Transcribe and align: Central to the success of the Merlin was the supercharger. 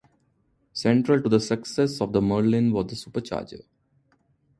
Central 0.73 1.21
to 1.21 1.29
the 1.29 1.39
success 1.39 2.01
of 2.01 2.11
the 2.11 2.19
Merlin 2.23 2.71
was 2.71 2.87
the 2.87 2.95
supercharger. 2.95 3.61